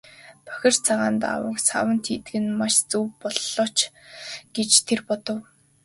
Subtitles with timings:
[0.45, 3.77] Бохир цагаан даавууг саванд хийдэг нь маш зөв боллоо ч
[4.55, 5.41] гэж тэр бодов.